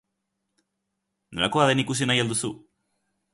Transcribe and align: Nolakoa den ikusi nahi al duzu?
Nolakoa 1.39 1.67
den 1.73 1.83
ikusi 1.85 2.09
nahi 2.13 2.23
al 2.25 2.33
duzu? 2.33 2.51